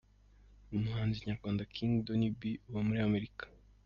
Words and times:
Umuhanzi 0.75 1.25
nyarwanda 1.27 1.69
King 1.73 1.91
Donny 2.05 2.29
B 2.39 2.41
uba 2.69 2.79
muri 2.87 2.99
Amerika. 3.07 3.45